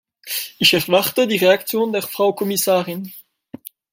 Ich 0.57 0.73
erwarte 0.73 1.27
die 1.27 1.37
Reaktion 1.37 1.93
der 1.93 2.01
Frau 2.01 2.33
Kommissarin. 2.33 3.13